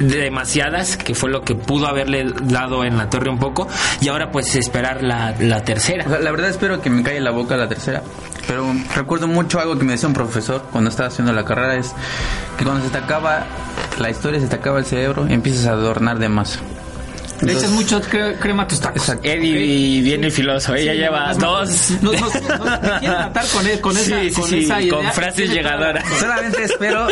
[0.00, 3.68] demasiadas, que fue lo que pudo haberle dado en la torre un poco,
[4.00, 6.06] y ahora pues esperar la, la tercera.
[6.18, 8.02] La verdad espero que me calle la boca la tercera.
[8.46, 11.94] Pero recuerdo mucho algo que me decía un profesor cuando estaba haciendo la carrera es
[12.58, 13.44] que cuando se te acaba
[13.98, 16.58] la historia, se te acaba el cerebro, empiezas a adornar de más.
[17.42, 19.28] Le echas mucho cre- crema a tus tacos Exacto.
[19.28, 21.90] Eddie viene filoso, ella Sí, lleva dos.
[22.02, 24.94] nos- nos- nos- me quieren matar con, e- con esa, Sí, con sí, esa idea.
[24.94, 26.04] con frases llegadoras.
[26.18, 27.08] Solamente espero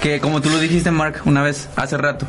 [0.00, 2.26] que, como tú lo dijiste, Mark, una vez, hace rato,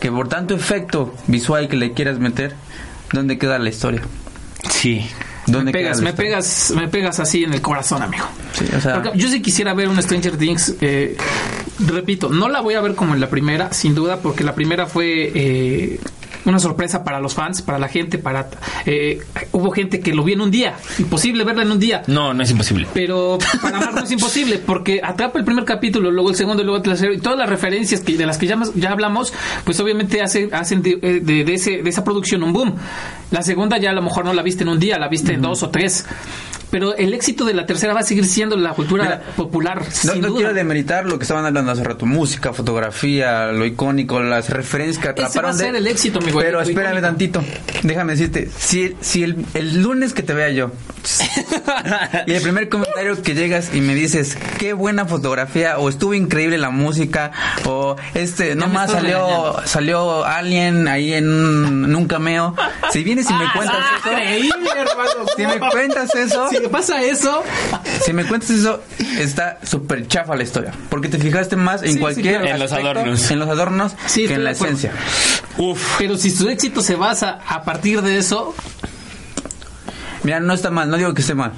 [0.00, 2.54] que por tanto efecto visual que le quieras meter,
[3.12, 4.02] ¿dónde queda la historia?
[4.70, 5.06] Sí.
[5.46, 8.26] ¿Dónde me pegas, me pegas, me pegas así en el corazón, amigo.
[8.52, 10.74] Sí, o sea, Porque yo sí quisiera ver un Stranger Things.
[10.82, 11.16] eh,
[11.86, 14.86] repito, no la voy a ver como en la primera, sin duda, porque la primera
[14.86, 16.00] fue eh,
[16.48, 18.48] una sorpresa para los fans, para la gente, para
[18.86, 19.20] eh,
[19.52, 22.02] hubo gente que lo vio en un día, imposible verla en un día.
[22.06, 22.86] No, no es imposible.
[22.94, 26.76] Pero para Mark no es imposible, porque atrapa el primer capítulo, luego el segundo, luego
[26.78, 29.32] el tercero, y todas las referencias que, de las que ya, ya hablamos,
[29.64, 32.74] pues obviamente hace, hacen de, eh, de- de ese, de esa producción un boom.
[33.30, 35.42] La segunda ya a lo mejor no la viste en un día, la viste en
[35.42, 36.06] dos o tres.
[36.70, 39.80] Pero el éxito de la tercera va a seguir siendo la cultura Mira, popular.
[39.82, 40.36] No, sin no duda.
[40.36, 45.08] quiero demeritar lo que estaban hablando hace rato, música, fotografía, lo icónico, las referencias que
[45.10, 45.56] Ese va a atraparon.
[45.58, 47.06] de- ser el éxito, mi güey, Pero espérame icónico.
[47.06, 47.44] tantito,
[47.82, 50.70] déjame decirte, si, si el, el lunes que te vea yo
[52.26, 56.58] y el primer comentario que llegas y me dices, qué buena fotografía, o estuvo increíble
[56.58, 57.32] la música,
[57.64, 59.62] o este, nomás salió, regañando.
[59.66, 62.54] salió alguien ahí en un, en un cameo,
[62.92, 65.26] si vienes y me cuentas Ah, eso, increíble, hermano.
[65.36, 67.42] si me cuentas eso, Si pasa eso,
[68.04, 68.82] si me cuentas eso,
[69.18, 70.72] está súper chafa la historia.
[70.90, 72.40] Porque te fijaste más en Sí, sí, cualquier.
[72.40, 72.54] claro.
[72.54, 73.30] En los adornos.
[73.30, 74.92] En los adornos Sí, que en la esencia.
[75.56, 75.96] Uf.
[75.98, 78.54] pero si su éxito se basa a partir de eso,
[80.24, 81.52] Mira, no está mal, no digo que esté mal.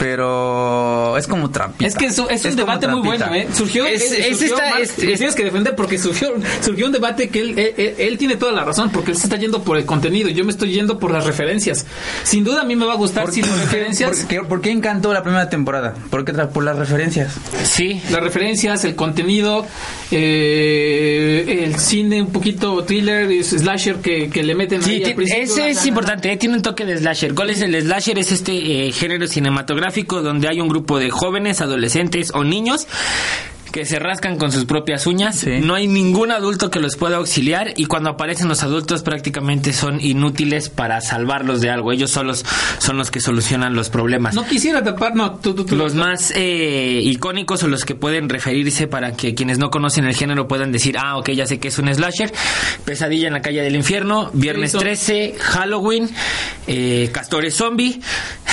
[0.00, 1.86] Pero es como trampita.
[1.86, 3.46] Es que eso es un debate muy bueno, ¿eh?
[3.54, 6.32] Surgió, Es- eh, es surgió esta- es- es- tienes que defender porque surgió,
[6.64, 9.24] surgió un debate que él, él, él- él tiene toda la razón, porque él se
[9.24, 11.84] está yendo por el contenido yo me estoy yendo por las referencias.
[12.24, 14.10] Sin duda a mí me va a gustar ¿Por si qué, las por qué- referencias,
[14.18, 15.94] por qué- por qué encantó la primera temporada?
[16.10, 17.34] Porque por las referencias.
[17.64, 18.00] Sí.
[18.10, 19.66] las referencias, el contenido,
[20.12, 25.44] eh, el cine un poquito thriller, slasher que, que le meten Sí, ahí al principio.
[25.44, 27.34] ese es importante, eh, tiene un toque de slasher.
[27.34, 28.18] ¿Cuál es el slasher?
[28.18, 29.89] Es este eh, género cinematográfico
[30.22, 32.86] donde hay un grupo de jóvenes, adolescentes o niños
[33.70, 35.38] que se rascan con sus propias uñas.
[35.38, 35.58] Sí.
[35.60, 40.00] No hay ningún adulto que los pueda auxiliar y cuando aparecen los adultos prácticamente son
[40.00, 41.92] inútiles para salvarlos de algo.
[41.92, 42.44] Ellos solos
[42.78, 44.34] son los que solucionan los problemas.
[44.34, 45.76] No quisiera tapar, no, tú, tú, tú.
[45.76, 50.14] Los más eh, icónicos o los que pueden referirse para que quienes no conocen el
[50.14, 52.32] género puedan decir, ah, ok, ya sé que es un slasher.
[52.84, 54.80] Pesadilla en la calle del infierno, Viernes Jason.
[54.80, 56.10] 13, Halloween,
[56.66, 58.00] eh, Castores Zombie.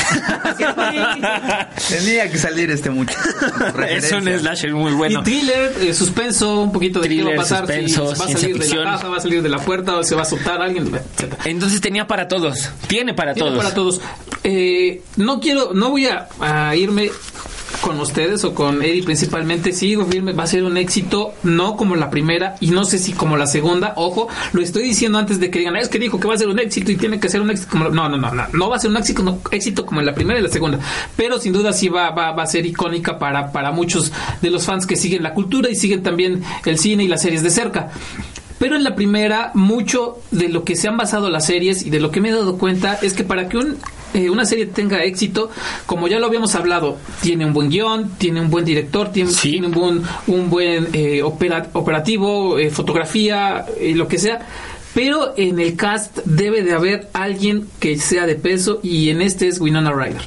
[1.90, 3.18] Tenía que salir este mucho.
[3.90, 5.22] es un slasher muy bueno.
[5.22, 8.26] Y thriller, eh, suspenso, un poquito de qué va a Thriller, pasar, suspenso, si va
[8.26, 8.84] a salir de ficción.
[8.86, 11.38] la caja, va a salir de la puerta, o se va a soltar alguien, etcétera.
[11.46, 13.64] Entonces tenía para todos, tiene para Tiene todos.
[13.64, 14.02] para todos.
[14.44, 17.12] Eh, no quiero, no voy a, a irme
[17.88, 19.72] con ustedes o con Eddie principalmente.
[19.72, 23.14] Sigo firme, va a ser un éxito, no como la primera y no sé si
[23.14, 23.94] como la segunda.
[23.96, 26.38] Ojo, lo estoy diciendo antes de que digan, "Ah, es que dijo que va a
[26.38, 27.92] ser un éxito y tiene que ser un éxito como la-".
[27.92, 30.38] No, no, no, no, no va a ser un éxito, no, éxito como la primera
[30.38, 30.80] y la segunda.
[31.16, 34.66] Pero sin duda sí va, va, va a ser icónica para, para muchos de los
[34.66, 37.90] fans que siguen la cultura y siguen también el cine y las series de cerca.
[38.60, 42.00] Pero en la primera, mucho de lo que se han basado las series y de
[42.00, 43.78] lo que me he dado cuenta es que para que un,
[44.16, 45.52] eh, una serie tenga éxito,
[45.86, 49.52] como ya lo habíamos hablado, tiene un buen guion, tiene un buen director, tiene, Sí.
[49.52, 54.40] tiene un buen, un buen eh, opera- operativo, eh, fotografía, eh, lo que sea.
[54.96, 59.48] Pero en el cast debe de haber alguien que sea de peso y en este
[59.48, 60.22] es Winona Ryder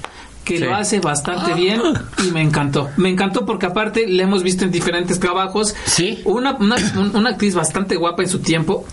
[0.44, 0.64] que Sí.
[0.64, 1.80] lo hace bastante bien
[2.26, 2.90] y me encantó.
[2.96, 5.74] Me encantó porque aparte le hemos visto en diferentes trabajos.
[5.84, 6.20] Sí.
[6.24, 8.84] Una, una, un- una actriz bastante guapa en su tiempo,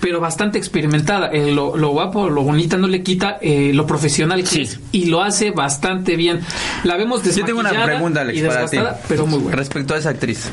[0.00, 1.28] pero bastante experimentada.
[1.28, 4.60] Eh, lo, lo guapo, lo bonita no le quita eh, lo profesional que Sí.
[4.62, 4.80] es.
[4.92, 6.40] Y lo hace bastante bien.
[6.84, 8.76] La vemos Yo tengo una desmaquillada pregunta, Alex, para ti.
[8.76, 9.56] desgastada, pero muy buena.
[9.56, 10.50] Respecto a esa actriz.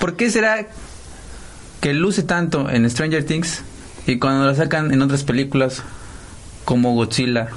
[0.00, 0.66] ¿Por qué será
[1.80, 3.62] que luce tanto en Stranger Things
[4.06, 5.82] y cuando la sacan en otras películas
[6.64, 7.48] como Godzilla,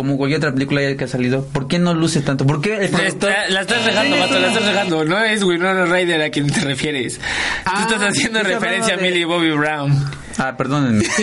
[0.00, 2.46] como cualquier otra película que ha salido, ¿por qué no luce tanto?
[2.46, 5.04] ¿Por qué el La, productor- está- la estás regando, vato, la estás regando.
[5.04, 7.20] No es Winona Ryder a quien te refieres.
[7.66, 9.92] Ah, Tú estás haciendo referencia a Millie Bobby Brown.
[10.38, 11.04] Ah, perdónenme.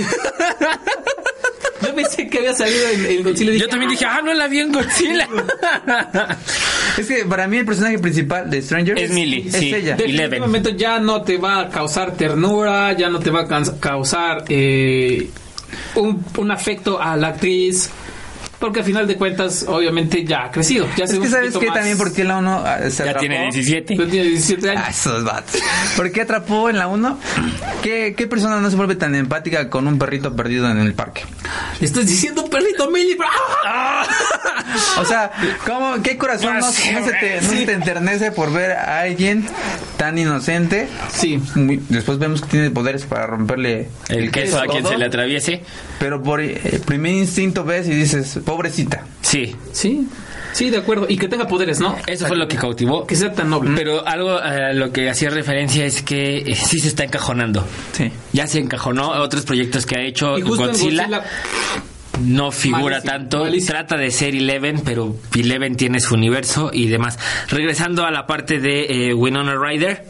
[1.82, 3.52] Yo pensé que había salido en, en Godzilla.
[3.52, 5.28] y Yo dije, también dije, ah, no la vi en Godzilla.
[6.98, 9.74] es que para mí el personaje principal de Stranger Es Millie, es sí.
[9.74, 9.96] ella.
[9.96, 13.48] De- Definitivamente ya no te va a causar ternura, ya no te va a
[13.80, 15.30] causar eh,
[15.96, 17.90] un, un afecto a la actriz,
[18.60, 20.88] porque al final de cuentas, obviamente ya ha crecido.
[20.98, 23.20] Ya Es que sabes que más- también porque la uno ah, se ya atrapó.
[23.20, 23.96] tiene 17.
[23.98, 24.84] Pero tiene 17 años.
[24.86, 25.62] Ah, esos vatos.
[25.96, 27.20] ¿Por qué atrapó en la 1?
[27.84, 31.24] ¿Qué, ¿Qué persona no se vuelve tan empática con un perrito perdido en el parque?
[31.82, 33.32] Estás diciendo perrito Brown.
[35.00, 35.32] O sea,
[35.66, 39.46] ¿cómo, ¿qué corazón no, no se te, no se te enternece por ver a alguien
[39.98, 40.88] tan inocente?
[41.12, 41.42] Sí.
[41.56, 45.06] Muy- después vemos que tiene poderes para romperle El queso a quien todo, se le
[45.06, 45.64] atraviese.
[46.00, 49.04] Pero por eh, primer instinto ves y dices, pobrecita.
[49.22, 49.56] Sí.
[49.72, 50.08] Sí.
[50.54, 51.06] Sí, de acuerdo.
[51.10, 51.96] Y que tenga poderes, ¿no?
[52.08, 53.06] Eso fue lo que cautivó.
[53.06, 53.72] Que sea tan noble.
[53.76, 57.66] Pero algo a lo que hacía referencia es que eh, sí se está encajonando.
[57.94, 58.12] Sí.
[58.34, 61.08] Ya se encajonó a otros proyectos que ha hecho y justo en Godzilla.
[61.08, 61.24] Godzilla
[62.26, 63.40] no figura Malísimo, tanto.
[63.42, 63.74] malísimo.
[63.74, 67.20] Trata de ser Eleven, pero Eleven tiene su universo y demás.
[67.50, 70.04] Regresando a la parte de eh, Winona Ryder.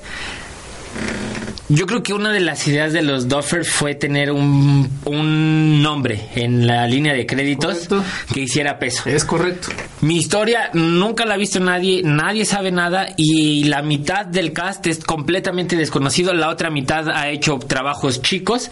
[1.69, 6.29] Yo creo que una de las ideas de los Duffer fue tener un, un nombre
[6.35, 8.03] en la línea de créditos Correcto.
[8.33, 9.03] que hiciera peso.
[9.09, 9.67] Es correcto.
[9.99, 14.87] Mi historia nunca la ha visto nadie, nadie sabe nada y la mitad del cast
[14.87, 18.71] es completamente desconocido, la otra mitad ha hecho trabajos chicos.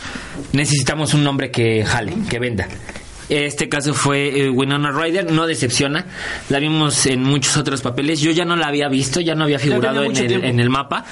[0.53, 2.67] Necesitamos un nombre que jale, que venda.
[3.29, 6.05] Este caso fue eh, Winona Ryder, no decepciona.
[6.49, 8.21] La vimos en muchos otros papeles.
[8.21, 11.05] Yo ya no la había visto, ya no había figurado en el, en el mapa.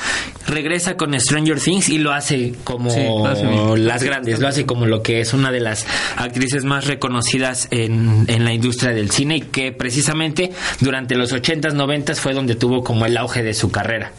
[0.48, 3.86] Regresa con Stranger Things y lo hace como Sí, lo hace bien.
[3.88, 5.86] las grandes, lo hace como lo que es una de las
[6.18, 11.74] actrices más reconocidas en, en la industria del cine y que precisamente durante los 80s,
[11.74, 14.12] 90s fue donde tuvo como el auge de su carrera.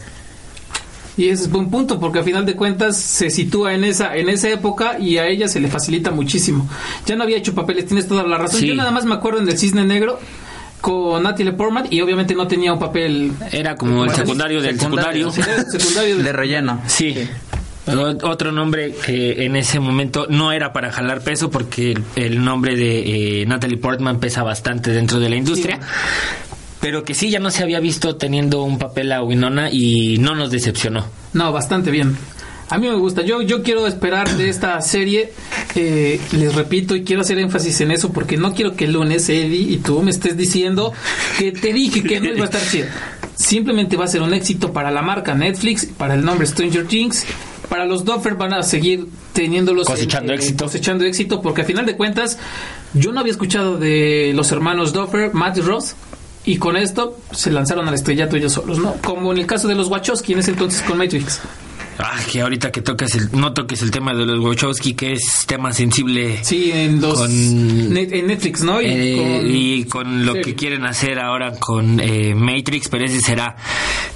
[1.17, 4.27] Y ese es buen punto, porque a final de cuentas se sitúa en esa, en
[4.29, 6.67] esa época y a ella se le facilita muchísimo.
[7.05, 8.59] Ya no había hecho papeles, tienes toda la razón.
[8.59, 8.67] Sí.
[8.67, 10.19] Yo nada más me acuerdo en el Cisne Negro
[10.81, 15.31] con Natalie Portman y obviamente no tenía un papel Era como el secundario del secundario,
[15.31, 15.71] secundario.
[15.79, 16.17] secundario.
[16.17, 16.81] De relleno.
[16.85, 17.15] Sí.
[18.23, 22.75] Otro nombre que en ese momento no era para jalar peso porque el, el nombre
[22.75, 25.79] de eh, Natalie Portman pesa bastante dentro de la industria.
[26.85, 30.35] Pero que sí, ya no se había visto teniendo un papel a Winona y no
[30.35, 31.03] nos decepcionó.
[31.33, 32.15] No, bastante bien.
[32.69, 33.23] A mí me gusta.
[33.23, 35.33] Yo, yo quiero esperar de esta serie.
[35.73, 39.27] eh, les repito y quiero hacer énfasis en eso porque no quiero que el lunes,
[39.29, 40.93] Eddie, y tú me estés diciendo
[41.39, 42.85] que te dije que no iba a estar chido.
[43.33, 47.25] Simplemente va a ser un éxito para la marca Netflix, para el nombre Stranger Things.
[47.67, 50.65] Para los Duffer van a seguir teniéndolos Cosechando eh, éxito.
[50.65, 52.37] cosechando éxito porque a final de cuentas
[52.93, 55.95] yo no había escuchado de los hermanos Duffer, Matt y Ross
[56.45, 58.93] y con esto se lanzaron al estrellato ellos solos, ¿no?
[59.03, 61.39] Como en el caso de los Wachowski en ese entonces con Matrix.
[61.97, 65.45] Ah, que ahorita que tocas el, no toques el tema de los Wachowski, que es
[65.47, 66.39] tema sensible.
[66.43, 68.81] Sí, en los Con- net- en Netflix, ¿no?
[68.81, 70.41] Y Eh, con- y con lo Sí.
[70.41, 73.55] que quieren hacer ahora con eh, Matrix, pero ese será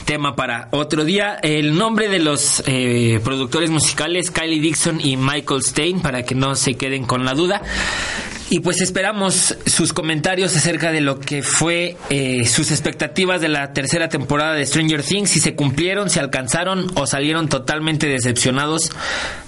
[0.10, 1.38] tema para otro día.
[1.44, 6.56] El nombre de los eh, productores musicales, Kylie Dixon y Michael Stein, para que no
[6.56, 7.62] se queden con la duda.
[8.50, 13.72] Y pues esperamos sus comentarios acerca de lo que fue eh, sus expectativas de la
[13.74, 18.92] tercera temporada de Stranger Things, si se cumplieron, si alcanzaron o salieron totalmente decepcionados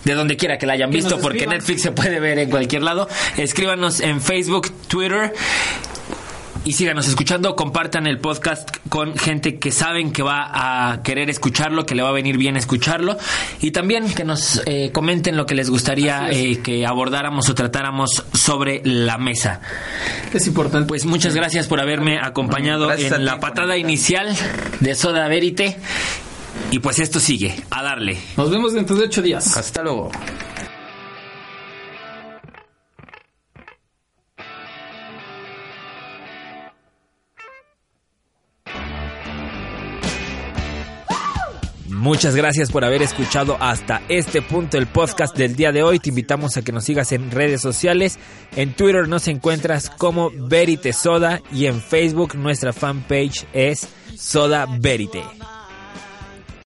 [0.04, 1.48] de donde quiera que la hayan Que visto, porque.
[1.48, 3.10] Netflix se puede ver en cualquier lado.
[3.36, 5.34] Escríbanos en Facebook, Twitter
[6.64, 11.86] y síganos escuchando, compartan el podcast con gente que saben que va a querer escucharlo,
[11.86, 13.18] que le va a venir bien escucharlo
[13.62, 18.26] y también que nos eh, comenten lo que les gustaría eh, que abordáramos o tratáramos
[18.34, 19.62] sobre la mesa.
[20.34, 20.88] es importante.
[20.88, 24.36] Pues muchas gracias por haberme acompañado Gracias en la patada inicial
[24.80, 25.78] de Soda Verite
[26.70, 28.18] y pues esto sigue, a darle.
[28.38, 29.58] Nos vemos dentro de ocho días.
[29.58, 30.12] Hasta luego.
[42.02, 46.00] Muchas gracias por haber escuchado hasta este punto el podcast del día de hoy.
[46.00, 48.18] Te invitamos a que nos sigas en redes sociales.
[48.56, 53.88] En Twitter nos encuentras como Verite Soda y en Facebook nuestra fanpage es
[54.18, 55.22] Soda Verite.